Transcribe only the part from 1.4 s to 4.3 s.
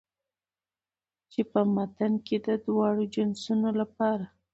په متن کې د دواړو جنسونو لپاره